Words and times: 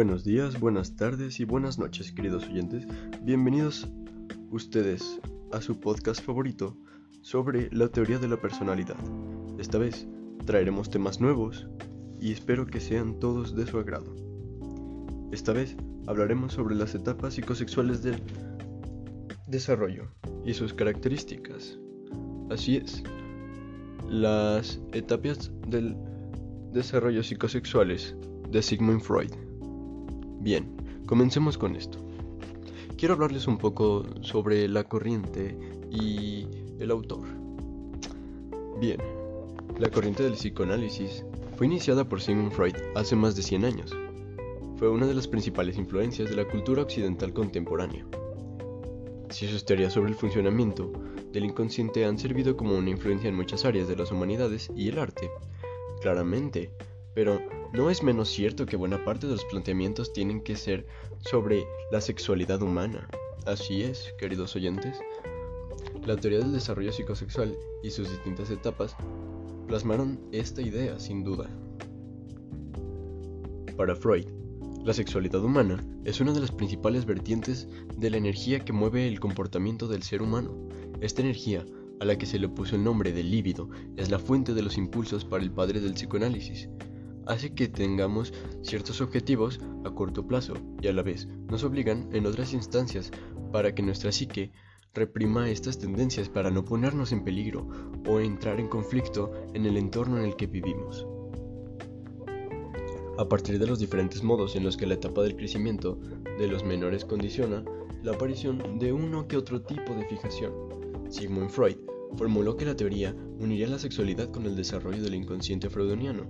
Buenos 0.00 0.24
días, 0.24 0.58
buenas 0.58 0.96
tardes 0.96 1.40
y 1.40 1.44
buenas 1.44 1.78
noches, 1.78 2.10
queridos 2.10 2.48
oyentes. 2.48 2.86
Bienvenidos 3.20 3.86
ustedes 4.50 5.20
a 5.52 5.60
su 5.60 5.78
podcast 5.78 6.24
favorito 6.24 6.74
sobre 7.20 7.68
la 7.70 7.88
teoría 7.88 8.18
de 8.18 8.26
la 8.26 8.40
personalidad. 8.40 8.96
Esta 9.58 9.76
vez 9.76 10.08
traeremos 10.46 10.88
temas 10.88 11.20
nuevos 11.20 11.68
y 12.18 12.32
espero 12.32 12.64
que 12.64 12.80
sean 12.80 13.20
todos 13.20 13.54
de 13.54 13.66
su 13.66 13.78
agrado. 13.78 14.16
Esta 15.32 15.52
vez 15.52 15.76
hablaremos 16.06 16.54
sobre 16.54 16.76
las 16.76 16.94
etapas 16.94 17.34
psicosexuales 17.34 18.02
del 18.02 18.22
desarrollo 19.48 20.08
y 20.46 20.54
sus 20.54 20.72
características. 20.72 21.78
Así 22.48 22.76
es, 22.76 23.02
las 24.08 24.80
etapas 24.94 25.52
del 25.68 25.94
desarrollo 26.72 27.22
psicosexuales 27.22 28.16
de 28.50 28.62
Sigmund 28.62 29.02
Freud. 29.02 29.49
Bien, 30.40 30.66
comencemos 31.04 31.58
con 31.58 31.76
esto. 31.76 31.98
Quiero 32.96 33.12
hablarles 33.12 33.46
un 33.46 33.58
poco 33.58 34.06
sobre 34.22 34.68
la 34.68 34.84
corriente 34.84 35.54
y 35.90 36.46
el 36.78 36.90
autor. 36.90 37.26
Bien, 38.80 38.98
la 39.78 39.90
corriente 39.90 40.22
del 40.22 40.32
psicoanálisis 40.32 41.26
fue 41.56 41.66
iniciada 41.66 42.08
por 42.08 42.22
Sigmund 42.22 42.52
Freud 42.52 42.74
hace 42.94 43.16
más 43.16 43.36
de 43.36 43.42
100 43.42 43.64
años. 43.66 43.94
Fue 44.76 44.88
una 44.88 45.06
de 45.06 45.12
las 45.12 45.28
principales 45.28 45.76
influencias 45.76 46.30
de 46.30 46.36
la 46.36 46.48
cultura 46.48 46.80
occidental 46.80 47.34
contemporánea. 47.34 48.06
Si 49.28 49.46
sus 49.46 49.66
teorías 49.66 49.92
sobre 49.92 50.08
el 50.08 50.16
funcionamiento 50.16 50.90
del 51.32 51.44
inconsciente 51.44 52.06
han 52.06 52.18
servido 52.18 52.56
como 52.56 52.78
una 52.78 52.88
influencia 52.88 53.28
en 53.28 53.36
muchas 53.36 53.66
áreas 53.66 53.88
de 53.88 53.96
las 53.96 54.10
humanidades 54.10 54.70
y 54.74 54.88
el 54.88 54.98
arte, 54.98 55.30
claramente, 56.00 56.70
pero 57.14 57.38
no 57.72 57.88
es 57.88 58.02
menos 58.02 58.28
cierto 58.28 58.66
que 58.66 58.76
buena 58.76 59.04
parte 59.04 59.26
de 59.26 59.34
los 59.34 59.44
planteamientos 59.44 60.12
tienen 60.12 60.40
que 60.42 60.56
ser 60.56 60.86
sobre 61.20 61.64
la 61.92 62.00
sexualidad 62.00 62.62
humana. 62.62 63.08
Así 63.46 63.82
es, 63.82 64.12
queridos 64.18 64.56
oyentes. 64.56 64.98
La 66.04 66.16
teoría 66.16 66.40
del 66.40 66.52
desarrollo 66.52 66.92
psicosexual 66.92 67.56
y 67.82 67.90
sus 67.90 68.10
distintas 68.10 68.50
etapas 68.50 68.96
plasmaron 69.68 70.18
esta 70.32 70.62
idea 70.62 70.98
sin 70.98 71.22
duda. 71.22 71.48
Para 73.76 73.94
Freud, 73.94 74.26
la 74.84 74.92
sexualidad 74.92 75.44
humana 75.44 75.84
es 76.04 76.20
una 76.20 76.32
de 76.32 76.40
las 76.40 76.50
principales 76.50 77.04
vertientes 77.04 77.68
de 77.96 78.10
la 78.10 78.16
energía 78.16 78.60
que 78.60 78.72
mueve 78.72 79.06
el 79.06 79.20
comportamiento 79.20 79.86
del 79.86 80.02
ser 80.02 80.22
humano. 80.22 80.68
Esta 81.00 81.22
energía, 81.22 81.64
a 82.00 82.04
la 82.04 82.18
que 82.18 82.26
se 82.26 82.38
le 82.38 82.48
puso 82.48 82.76
el 82.76 82.84
nombre 82.84 83.12
de 83.12 83.22
líbido, 83.22 83.68
es 83.96 84.10
la 84.10 84.18
fuente 84.18 84.54
de 84.54 84.62
los 84.62 84.76
impulsos 84.76 85.24
para 85.24 85.42
el 85.42 85.50
padre 85.50 85.80
del 85.80 85.94
psicoanálisis. 85.94 86.68
Hace 87.26 87.54
que 87.54 87.68
tengamos 87.68 88.32
ciertos 88.62 89.00
objetivos 89.00 89.60
a 89.84 89.90
corto 89.90 90.26
plazo 90.26 90.54
y 90.80 90.88
a 90.88 90.92
la 90.92 91.02
vez 91.02 91.28
nos 91.48 91.64
obligan 91.64 92.08
en 92.12 92.26
otras 92.26 92.52
instancias 92.52 93.10
para 93.52 93.74
que 93.74 93.82
nuestra 93.82 94.12
psique 94.12 94.52
reprima 94.94 95.48
estas 95.50 95.78
tendencias 95.78 96.28
para 96.28 96.50
no 96.50 96.64
ponernos 96.64 97.12
en 97.12 97.22
peligro 97.22 97.68
o 98.08 98.20
entrar 98.20 98.58
en 98.58 98.68
conflicto 98.68 99.32
en 99.54 99.66
el 99.66 99.76
entorno 99.76 100.18
en 100.18 100.24
el 100.24 100.36
que 100.36 100.46
vivimos. 100.46 101.06
A 103.18 103.28
partir 103.28 103.58
de 103.58 103.66
los 103.66 103.78
diferentes 103.78 104.22
modos 104.22 104.56
en 104.56 104.64
los 104.64 104.76
que 104.76 104.86
la 104.86 104.94
etapa 104.94 105.22
del 105.22 105.36
crecimiento 105.36 105.98
de 106.38 106.48
los 106.48 106.64
menores 106.64 107.04
condiciona 107.04 107.62
la 108.02 108.12
aparición 108.12 108.78
de 108.78 108.92
uno 108.92 109.28
que 109.28 109.36
otro 109.36 109.60
tipo 109.60 109.94
de 109.94 110.06
fijación, 110.06 110.52
Sigmund 111.10 111.50
Freud 111.50 111.76
formuló 112.16 112.56
que 112.56 112.64
la 112.64 112.76
teoría 112.76 113.14
uniría 113.38 113.68
la 113.68 113.78
sexualidad 113.78 114.30
con 114.30 114.46
el 114.46 114.56
desarrollo 114.56 115.02
del 115.02 115.14
inconsciente 115.14 115.68
freudoniano. 115.68 116.24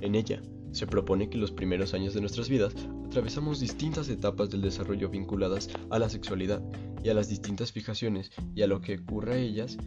En 0.00 0.14
ella, 0.14 0.42
se 0.74 0.86
propone 0.86 1.30
que 1.30 1.38
los 1.38 1.52
primeros 1.52 1.94
años 1.94 2.14
de 2.14 2.20
nuestras 2.20 2.48
vidas 2.48 2.74
atravesamos 3.06 3.60
distintas 3.60 4.08
etapas 4.08 4.50
del 4.50 4.60
desarrollo 4.60 5.08
vinculadas 5.08 5.70
a 5.88 5.98
la 6.00 6.08
sexualidad 6.08 6.62
y 7.02 7.10
a 7.10 7.14
las 7.14 7.28
distintas 7.28 7.70
fijaciones 7.70 8.32
y 8.54 8.62
a 8.62 8.66
lo 8.66 8.80
que 8.80 8.98
ocurra 8.98 9.34
a 9.34 9.38
ellas 9.38 9.78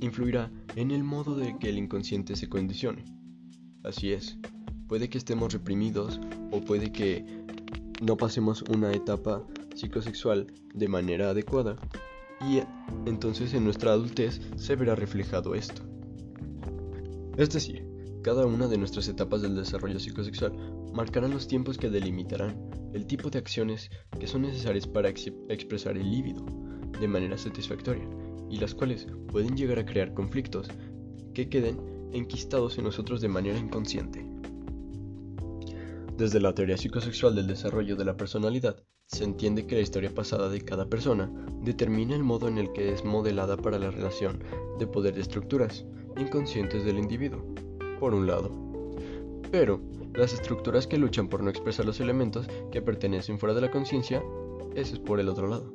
influirá 0.00 0.50
en 0.76 0.90
el 0.90 1.04
modo 1.04 1.36
de 1.36 1.58
que 1.58 1.68
el 1.68 1.78
inconsciente 1.78 2.36
se 2.36 2.48
condicione. 2.48 3.04
Así 3.82 4.12
es, 4.12 4.38
puede 4.88 5.10
que 5.10 5.18
estemos 5.18 5.52
reprimidos 5.52 6.20
o 6.50 6.60
puede 6.60 6.90
que 6.90 7.24
no 8.00 8.16
pasemos 8.16 8.62
una 8.62 8.92
etapa 8.92 9.46
psicosexual 9.74 10.46
de 10.72 10.88
manera 10.88 11.30
adecuada 11.30 11.76
y 12.40 12.60
entonces 13.06 13.52
en 13.54 13.64
nuestra 13.64 13.92
adultez 13.92 14.40
se 14.56 14.76
verá 14.76 14.94
reflejado 14.94 15.54
esto. 15.54 15.82
Es 17.36 17.50
decir, 17.50 17.83
cada 18.24 18.46
una 18.46 18.68
de 18.68 18.78
nuestras 18.78 19.06
etapas 19.08 19.42
del 19.42 19.54
desarrollo 19.54 20.00
psicosexual 20.00 20.56
marcarán 20.94 21.32
los 21.32 21.46
tiempos 21.46 21.76
que 21.76 21.90
delimitarán 21.90 22.56
el 22.94 23.04
tipo 23.04 23.28
de 23.28 23.38
acciones 23.38 23.90
que 24.18 24.26
son 24.26 24.42
necesarias 24.42 24.86
para 24.86 25.10
expresar 25.10 25.98
el 25.98 26.10
líbido 26.10 26.42
de 26.98 27.06
manera 27.06 27.36
satisfactoria 27.36 28.08
y 28.48 28.56
las 28.56 28.74
cuales 28.74 29.06
pueden 29.30 29.54
llegar 29.58 29.78
a 29.78 29.84
crear 29.84 30.14
conflictos 30.14 30.68
que 31.34 31.50
queden 31.50 31.78
enquistados 32.14 32.78
en 32.78 32.84
nosotros 32.84 33.20
de 33.20 33.28
manera 33.28 33.58
inconsciente. 33.58 34.24
Desde 36.16 36.40
la 36.40 36.54
teoría 36.54 36.78
psicosexual 36.78 37.34
del 37.34 37.46
desarrollo 37.46 37.94
de 37.94 38.06
la 38.06 38.16
personalidad, 38.16 38.82
se 39.04 39.24
entiende 39.24 39.66
que 39.66 39.74
la 39.74 39.82
historia 39.82 40.14
pasada 40.14 40.48
de 40.48 40.62
cada 40.62 40.88
persona 40.88 41.30
determina 41.60 42.16
el 42.16 42.24
modo 42.24 42.48
en 42.48 42.56
el 42.56 42.72
que 42.72 42.90
es 42.90 43.04
modelada 43.04 43.58
para 43.58 43.78
la 43.78 43.90
relación 43.90 44.42
de 44.78 44.86
poder 44.86 45.14
de 45.14 45.20
estructuras 45.20 45.84
inconscientes 46.16 46.84
del 46.86 46.98
individuo 46.98 47.54
por 47.98 48.14
un 48.14 48.26
lado. 48.26 48.50
Pero 49.50 49.80
las 50.14 50.32
estructuras 50.32 50.86
que 50.86 50.98
luchan 50.98 51.28
por 51.28 51.42
no 51.42 51.50
expresar 51.50 51.86
los 51.86 52.00
elementos 52.00 52.46
que 52.70 52.82
pertenecen 52.82 53.38
fuera 53.38 53.54
de 53.54 53.60
la 53.60 53.70
conciencia, 53.70 54.22
ese 54.74 54.94
es 54.94 54.98
por 54.98 55.20
el 55.20 55.28
otro 55.28 55.48
lado. 55.48 55.72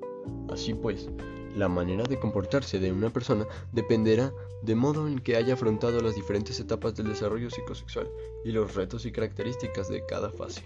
Así 0.50 0.74
pues, 0.74 1.10
la 1.56 1.68
manera 1.68 2.04
de 2.04 2.20
comportarse 2.20 2.80
de 2.80 2.92
una 2.92 3.10
persona 3.10 3.46
dependerá 3.72 4.32
de 4.62 4.76
modo 4.76 5.08
en 5.08 5.20
que 5.20 5.36
haya 5.36 5.54
afrontado 5.54 6.02
las 6.02 6.16
diferentes 6.16 6.60
etapas 6.60 6.96
del 6.96 7.08
desarrollo 7.08 7.50
psicosexual 7.50 8.10
y 8.46 8.52
los 8.52 8.76
retos 8.76 9.06
y 9.06 9.12
características 9.12 9.90
de 9.90 10.06
cada 10.06 10.30
fase. 10.30 10.64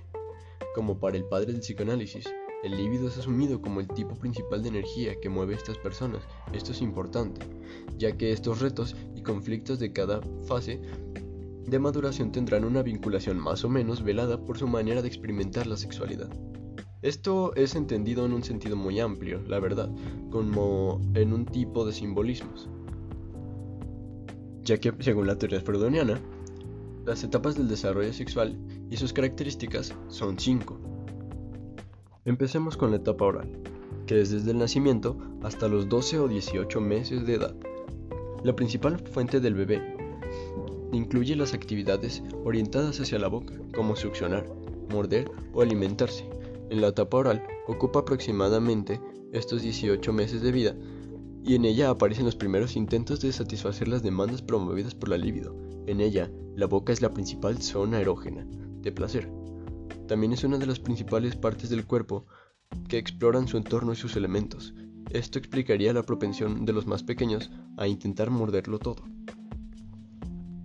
Como 0.75 0.99
para 0.99 1.17
el 1.17 1.25
padre 1.25 1.51
del 1.51 1.61
psicoanálisis, 1.61 2.25
el 2.63 2.77
líbido 2.77 3.07
es 3.09 3.17
asumido 3.17 3.61
como 3.61 3.81
el 3.81 3.87
tipo 3.87 4.15
principal 4.15 4.63
de 4.63 4.69
energía 4.69 5.19
que 5.19 5.29
mueve 5.29 5.53
a 5.53 5.57
estas 5.57 5.77
personas. 5.77 6.23
Esto 6.53 6.71
es 6.71 6.81
importante, 6.81 7.45
ya 7.97 8.15
que 8.17 8.31
estos 8.31 8.61
retos 8.61 8.95
y 9.15 9.21
conflictos 9.21 9.79
de 9.79 9.91
cada 9.91 10.21
fase 10.47 10.81
de 11.67 11.79
maduración 11.79 12.31
tendrán 12.31 12.65
una 12.65 12.83
vinculación 12.83 13.39
más 13.39 13.63
o 13.63 13.69
menos 13.69 14.03
velada 14.03 14.43
por 14.43 14.57
su 14.57 14.67
manera 14.67 15.01
de 15.01 15.07
experimentar 15.07 15.67
la 15.67 15.77
sexualidad. 15.77 16.29
Esto 17.01 17.53
es 17.55 17.75
entendido 17.75 18.25
en 18.25 18.33
un 18.33 18.43
sentido 18.43 18.75
muy 18.75 18.99
amplio, 18.99 19.41
la 19.47 19.59
verdad, 19.59 19.89
como 20.29 21.01
en 21.13 21.33
un 21.33 21.45
tipo 21.45 21.85
de 21.85 21.91
simbolismos, 21.91 22.69
ya 24.63 24.77
que 24.77 24.93
según 24.99 25.27
la 25.27 25.37
teoría 25.37 25.61
freudoniana, 25.61 26.21
las 27.05 27.23
etapas 27.23 27.55
del 27.55 27.67
desarrollo 27.67 28.13
sexual 28.13 28.57
y 28.89 28.95
sus 28.95 29.11
características 29.11 29.93
son 30.07 30.39
cinco. 30.39 30.79
Empecemos 32.23 32.77
con 32.77 32.91
la 32.91 32.97
etapa 32.97 33.25
oral, 33.25 33.49
que 34.05 34.21
es 34.21 34.31
desde 34.31 34.51
el 34.51 34.59
nacimiento 34.59 35.17
hasta 35.41 35.67
los 35.67 35.89
12 35.89 36.19
o 36.19 36.27
18 36.29 36.79
meses 36.79 37.25
de 37.25 37.33
edad. 37.33 37.55
La 38.43 38.55
principal 38.55 38.99
fuente 38.99 39.41
del 39.41 39.55
bebé 39.55 39.81
incluye 40.95 41.35
las 41.35 41.53
actividades 41.53 42.23
orientadas 42.43 42.99
hacia 42.99 43.19
la 43.19 43.27
boca, 43.27 43.53
como 43.75 43.95
succionar, 43.95 44.45
morder 44.89 45.31
o 45.53 45.61
alimentarse. 45.61 46.29
En 46.69 46.81
la 46.81 46.89
etapa 46.89 47.17
oral 47.17 47.43
ocupa 47.67 47.99
aproximadamente 47.99 48.99
estos 49.31 49.61
18 49.61 50.13
meses 50.13 50.41
de 50.41 50.51
vida 50.51 50.75
y 51.43 51.55
en 51.55 51.65
ella 51.65 51.89
aparecen 51.89 52.25
los 52.25 52.35
primeros 52.35 52.75
intentos 52.75 53.19
de 53.19 53.33
satisfacer 53.33 53.87
las 53.87 54.01
demandas 54.01 54.41
promovidas 54.41 54.95
por 54.95 55.09
la 55.09 55.17
libido. 55.17 55.55
En 55.87 55.99
ella, 55.99 56.31
la 56.55 56.67
boca 56.67 56.93
es 56.93 57.01
la 57.01 57.13
principal 57.13 57.61
zona 57.61 57.99
erógena 57.99 58.45
de 58.81 58.91
placer. 58.91 59.29
También 60.07 60.33
es 60.33 60.43
una 60.43 60.57
de 60.57 60.65
las 60.65 60.79
principales 60.79 61.35
partes 61.35 61.69
del 61.69 61.85
cuerpo 61.85 62.25
que 62.87 62.97
exploran 62.97 63.47
su 63.47 63.57
entorno 63.57 63.93
y 63.93 63.95
sus 63.95 64.15
elementos. 64.15 64.73
Esto 65.09 65.37
explicaría 65.37 65.93
la 65.93 66.03
propensión 66.03 66.65
de 66.65 66.73
los 66.73 66.87
más 66.87 67.03
pequeños 67.03 67.51
a 67.77 67.87
intentar 67.87 68.29
morderlo 68.29 68.79
todo. 68.79 69.03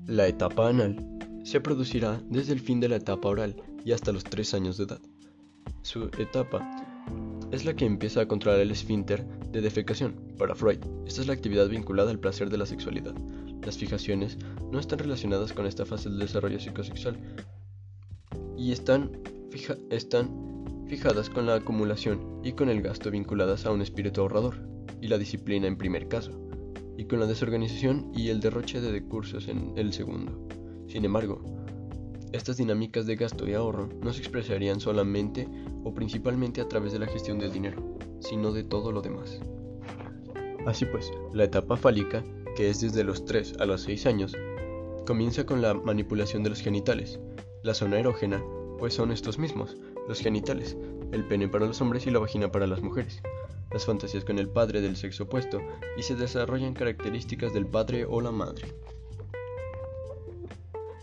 La 0.08 0.26
etapa 0.26 0.70
anal 0.70 0.96
se 1.44 1.60
producirá 1.60 2.18
desde 2.30 2.54
el 2.54 2.60
fin 2.60 2.80
de 2.80 2.88
la 2.88 2.96
etapa 2.96 3.28
oral 3.28 3.54
y 3.84 3.92
hasta 3.92 4.10
los 4.10 4.24
3 4.24 4.54
años 4.54 4.78
de 4.78 4.84
edad. 4.84 5.02
Su 5.82 6.04
etapa 6.18 6.66
es 7.52 7.66
la 7.66 7.76
que 7.76 7.84
empieza 7.84 8.22
a 8.22 8.26
controlar 8.26 8.60
el 8.60 8.70
esfínter 8.70 9.26
de 9.52 9.60
defecación. 9.60 10.14
Para 10.38 10.54
Freud, 10.54 10.78
esta 11.06 11.20
es 11.20 11.26
la 11.26 11.34
actividad 11.34 11.68
vinculada 11.68 12.10
al 12.10 12.20
placer 12.20 12.48
de 12.48 12.56
la 12.56 12.64
sexualidad. 12.64 13.14
Las 13.66 13.76
fijaciones 13.76 14.38
no 14.72 14.80
están 14.80 15.00
relacionadas 15.00 15.52
con 15.52 15.66
esta 15.66 15.84
fase 15.84 16.08
del 16.08 16.20
desarrollo 16.20 16.58
psicosexual 16.58 17.18
y 18.56 18.72
están, 18.72 19.10
están 19.90 20.86
fijadas 20.86 21.28
con 21.28 21.44
la 21.44 21.56
acumulación 21.56 22.40
y 22.42 22.52
con 22.52 22.70
el 22.70 22.80
gasto 22.80 23.10
vinculadas 23.10 23.66
a 23.66 23.72
un 23.72 23.82
espíritu 23.82 24.22
ahorrador 24.22 24.56
y 25.02 25.08
la 25.08 25.18
disciplina 25.18 25.66
en 25.66 25.76
primer 25.76 26.08
caso 26.08 26.47
y 26.98 27.04
con 27.04 27.20
la 27.20 27.26
desorganización 27.26 28.10
y 28.12 28.28
el 28.28 28.40
derroche 28.40 28.80
de 28.80 28.90
recursos 28.90 29.46
en 29.48 29.72
el 29.76 29.92
segundo. 29.92 30.48
Sin 30.88 31.04
embargo, 31.04 31.40
Estas 32.30 32.58
dinámicas 32.58 33.06
de 33.06 33.16
gasto 33.16 33.48
y 33.48 33.54
ahorro 33.54 33.88
no 34.02 34.12
se 34.12 34.20
expresarían 34.20 34.80
solamente 34.80 35.48
o 35.82 35.94
principalmente 35.94 36.60
a 36.60 36.68
través 36.68 36.92
de 36.92 36.98
la 36.98 37.06
gestión 37.06 37.38
del 37.38 37.52
dinero, 37.52 37.96
sino 38.20 38.52
de 38.52 38.64
todo 38.64 38.92
lo 38.92 39.00
demás. 39.00 39.40
Así 40.66 40.84
pues, 40.84 41.10
la 41.32 41.44
etapa 41.44 41.78
fálica, 41.78 42.22
que 42.54 42.68
es 42.68 42.82
desde 42.82 43.02
los 43.02 43.24
3 43.24 43.54
a 43.60 43.64
los 43.64 43.80
6 43.82 44.04
años, 44.04 44.36
comienza 45.06 45.46
con 45.46 45.62
la 45.62 45.72
manipulación 45.72 46.42
de 46.42 46.50
los 46.50 46.60
genitales. 46.60 47.18
La 47.62 47.72
zona 47.72 47.98
erógena, 47.98 48.44
pues 48.78 48.92
son 48.92 49.10
estos 49.10 49.38
mismos, 49.38 49.78
los 50.06 50.20
genitales, 50.20 50.76
el 51.12 51.24
pene 51.26 51.48
para 51.48 51.64
los 51.64 51.80
hombres 51.80 52.06
y 52.06 52.10
la 52.10 52.18
vagina 52.18 52.52
para 52.52 52.66
las 52.66 52.82
mujeres, 52.82 53.22
las 53.70 53.84
fantasías 53.84 54.24
con 54.24 54.38
el 54.38 54.48
padre 54.48 54.80
del 54.80 54.96
sexo 54.96 55.24
opuesto 55.24 55.60
y 55.96 56.02
se 56.02 56.14
desarrollan 56.14 56.74
características 56.74 57.52
del 57.52 57.66
padre 57.66 58.04
o 58.04 58.20
la 58.20 58.30
madre. 58.30 58.74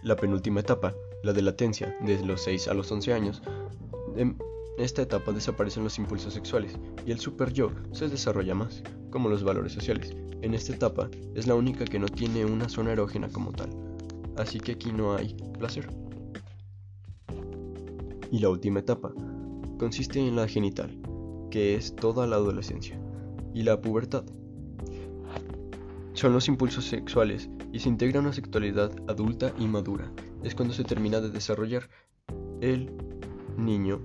La 0.04 0.16
penúltima 0.16 0.60
etapa, 0.60 0.94
la 1.24 1.34
de 1.34 1.42
latencia, 1.42 1.98
desde 2.02 2.26
los 2.26 2.42
6 2.42 2.68
a 2.68 2.74
los 2.74 2.92
11 2.92 3.14
años, 3.14 3.42
en 4.16 4.38
esta 4.78 5.02
etapa 5.02 5.32
desaparecen 5.32 5.84
los 5.84 5.98
impulsos 5.98 6.34
sexuales 6.34 6.78
y 7.06 7.12
el 7.12 7.20
super 7.20 7.52
yo 7.54 7.72
se 7.92 8.08
desarrolla 8.10 8.56
más, 8.56 8.84
como 9.10 9.30
los 9.30 9.44
valores 9.44 9.74
sociales. 9.74 10.16
En 10.42 10.54
esta 10.54 10.74
etapa 10.74 11.10
es 11.34 11.48
la 11.48 11.56
única 11.56 11.86
que 11.86 11.98
no 11.98 12.08
tiene 12.08 12.46
una 12.46 12.70
zona 12.70 12.92
erógena 12.92 13.30
como 13.30 13.52
tal, 13.52 13.70
así 14.38 14.60
que 14.60 14.74
aquí 14.74 14.92
no 14.92 15.16
hay 15.16 15.36
placer. 15.58 15.90
Y 18.32 18.40
la 18.40 18.50
última 18.50 18.80
etapa 18.80 19.14
consiste 19.80 20.20
en 20.20 20.36
la 20.36 20.48
genital, 20.48 21.00
que 21.56 21.76
es 21.76 21.96
toda 21.96 22.28
la 22.28 22.36
adolescencia, 22.36 23.00
y 23.54 23.64
la 23.64 23.80
pubertad. 23.80 24.26
Son 26.12 26.34
los 26.34 26.50
impulsos 26.50 26.84
sexuales 26.84 27.50
y 27.72 27.80
se 27.80 27.88
integra 27.88 28.20
una 28.20 28.34
sexualidad 28.34 28.92
adulta 29.08 29.54
y 29.58 29.66
madura. 29.66 30.12
Es 30.44 30.54
cuando 30.54 30.74
se 30.74 30.84
termina 30.84 31.22
de 31.22 31.30
desarrollar 31.30 31.90
el 32.60 32.92
niño 33.56 34.02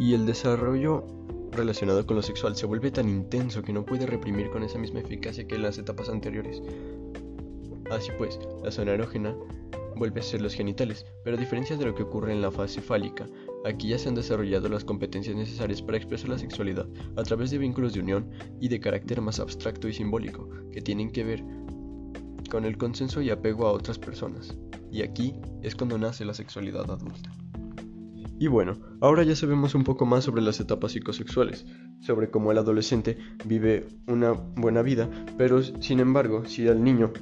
y 0.00 0.14
el 0.14 0.26
desarrollo 0.26 1.06
relacionado 1.52 2.04
con 2.04 2.16
lo 2.16 2.22
sexual 2.22 2.56
se 2.56 2.66
vuelve 2.66 2.90
tan 2.90 3.08
intenso 3.08 3.62
que 3.62 3.72
no 3.72 3.86
puede 3.86 4.04
reprimir 4.04 4.50
con 4.50 4.64
esa 4.64 4.80
misma 4.80 4.98
eficacia 4.98 5.46
que 5.46 5.54
en 5.54 5.62
las 5.62 5.78
etapas 5.78 6.08
anteriores. 6.08 6.60
Así 7.88 8.10
pues, 8.18 8.36
la 8.64 8.72
zona 8.72 8.94
erógena 8.94 9.36
vuelve 10.00 10.20
a 10.20 10.22
ser 10.22 10.40
los 10.40 10.54
genitales, 10.54 11.04
pero 11.22 11.36
a 11.36 11.38
diferencia 11.38 11.76
de 11.76 11.84
lo 11.84 11.94
que 11.94 12.04
ocurre 12.04 12.32
en 12.32 12.40
la 12.40 12.50
fase 12.50 12.80
fálica, 12.80 13.26
aquí 13.66 13.88
ya 13.88 13.98
se 13.98 14.08
han 14.08 14.14
desarrollado 14.14 14.70
las 14.70 14.82
competencias 14.82 15.36
necesarias 15.36 15.82
para 15.82 15.98
expresar 15.98 16.30
la 16.30 16.38
sexualidad 16.38 16.88
a 17.16 17.22
través 17.22 17.50
de 17.50 17.58
vínculos 17.58 17.92
de 17.92 18.00
unión 18.00 18.30
y 18.60 18.68
de 18.68 18.80
carácter 18.80 19.20
más 19.20 19.40
abstracto 19.40 19.88
y 19.88 19.92
simbólico, 19.92 20.48
que 20.72 20.80
tienen 20.80 21.10
que 21.12 21.22
ver 21.22 21.44
con 22.50 22.64
el 22.64 22.78
consenso 22.78 23.20
y 23.20 23.28
apego 23.28 23.66
a 23.66 23.72
otras 23.72 23.98
personas. 23.98 24.56
Y 24.90 25.02
aquí 25.02 25.34
es 25.60 25.76
cuando 25.76 25.98
nace 25.98 26.24
la 26.24 26.32
sexualidad 26.32 26.90
adulta. 26.90 27.30
Y 28.38 28.46
bueno, 28.46 28.78
ahora 29.02 29.22
ya 29.22 29.36
sabemos 29.36 29.74
un 29.74 29.84
poco 29.84 30.06
más 30.06 30.24
sobre 30.24 30.40
las 30.40 30.58
etapas 30.60 30.92
psicosexuales, 30.92 31.66
sobre 32.00 32.30
cómo 32.30 32.52
el 32.52 32.58
adolescente 32.58 33.18
vive 33.44 33.86
una 34.06 34.32
buena 34.32 34.80
vida, 34.80 35.10
pero 35.36 35.62
sin 35.62 36.00
embargo, 36.00 36.46
si 36.46 36.66
al 36.68 36.82
niño 36.82 37.12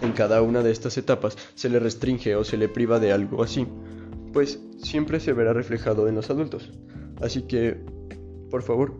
en 0.00 0.12
cada 0.12 0.42
una 0.42 0.62
de 0.62 0.70
estas 0.70 0.96
etapas 0.98 1.36
se 1.54 1.68
le 1.68 1.78
restringe 1.78 2.36
o 2.36 2.44
se 2.44 2.56
le 2.56 2.68
priva 2.68 3.00
de 3.00 3.12
algo 3.12 3.42
así, 3.42 3.66
pues 4.32 4.60
siempre 4.78 5.20
se 5.20 5.32
verá 5.32 5.52
reflejado 5.52 6.08
en 6.08 6.14
los 6.14 6.30
adultos. 6.30 6.72
Así 7.20 7.42
que, 7.42 7.80
por 8.50 8.62
favor, 8.62 8.94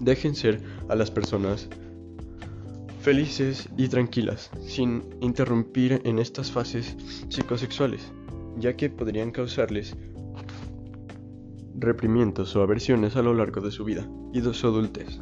dejen 0.00 0.34
ser 0.34 0.60
a 0.88 0.94
las 0.94 1.10
personas 1.10 1.68
felices 3.00 3.68
y 3.76 3.88
tranquilas, 3.88 4.50
sin 4.66 5.02
interrumpir 5.20 6.00
en 6.04 6.18
estas 6.18 6.50
fases 6.50 6.96
psicosexuales, 7.28 8.00
ya 8.56 8.76
que 8.76 8.88
podrían 8.88 9.30
causarles 9.30 9.94
reprimientos 11.76 12.56
o 12.56 12.62
aversiones 12.62 13.16
a 13.16 13.22
lo 13.22 13.34
largo 13.34 13.60
de 13.60 13.70
su 13.70 13.84
vida 13.84 14.08
y 14.32 14.40
de 14.40 14.54
su 14.54 14.66
adultez. 14.66 15.20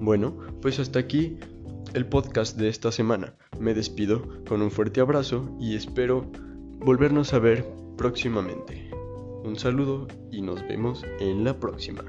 Bueno, 0.00 0.38
pues 0.62 0.78
hasta 0.78 0.98
aquí 0.98 1.38
el 1.94 2.06
podcast 2.06 2.58
de 2.58 2.68
esta 2.68 2.92
semana. 2.92 3.34
Me 3.58 3.72
despido 3.72 4.22
con 4.46 4.62
un 4.62 4.70
fuerte 4.70 5.00
abrazo 5.00 5.56
y 5.60 5.76
espero 5.76 6.30
volvernos 6.80 7.32
a 7.32 7.38
ver 7.38 7.64
próximamente. 7.96 8.90
Un 9.44 9.56
saludo 9.56 10.08
y 10.30 10.42
nos 10.42 10.60
vemos 10.62 11.04
en 11.20 11.44
la 11.44 11.58
próxima. 11.58 12.04